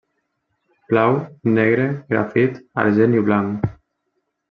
[0.93, 1.11] Blau,
[1.59, 3.73] negre, grafit, argent i blanc.